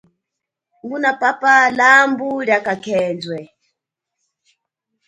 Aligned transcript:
Ngunapapa 0.83 1.53
lambu 1.79 2.29
lia 2.45 2.59
kakhendwe. 2.65 3.39